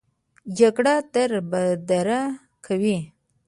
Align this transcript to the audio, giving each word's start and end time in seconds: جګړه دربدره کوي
جګړه 0.57 0.93
دربدره 1.13 2.21
کوي 2.65 2.97